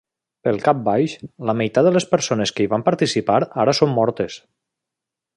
[0.45, 1.11] Pel cap baix,
[1.49, 4.39] la meitat de les persones que hi van participar ara són mortes.